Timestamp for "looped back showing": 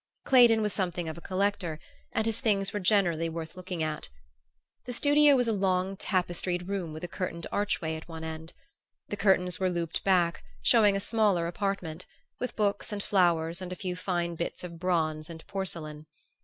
9.69-10.95